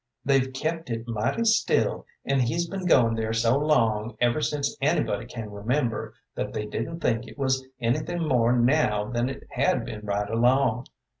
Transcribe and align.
"They've 0.25 0.51
kept 0.51 0.89
it 0.89 1.07
mighty 1.07 1.43
still, 1.45 2.07
and 2.25 2.41
he's 2.41 2.67
been 2.67 2.87
goin' 2.87 3.13
there 3.13 3.33
so 3.33 3.55
long, 3.55 4.17
ever 4.19 4.41
since 4.41 4.75
anybody 4.81 5.27
can 5.27 5.51
remember, 5.51 6.15
that 6.33 6.53
they 6.53 6.65
didn't 6.65 7.01
think 7.01 7.27
it 7.27 7.37
was 7.37 7.63
anything 7.79 8.27
more 8.27 8.51
now 8.57 9.11
than 9.11 9.29
it 9.29 9.43
had 9.51 9.85
been 9.85 10.03
right 10.03 10.27
along. 10.27 10.87